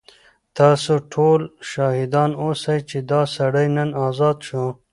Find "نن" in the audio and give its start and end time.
3.75-3.89